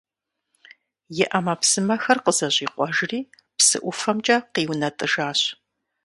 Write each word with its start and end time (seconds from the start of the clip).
И 1.23 1.25
Ӏэмэпсымэхэр 1.31 2.17
къызэщӀикъуэжри, 2.25 3.19
псы 3.57 3.77
ӀуфэмкӀэ 3.83 4.37
къиунэтӀыжащ. 4.53 5.39